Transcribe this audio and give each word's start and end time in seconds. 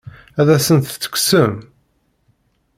Ad 0.39 0.47
asent-t-tekksem? 0.55 1.53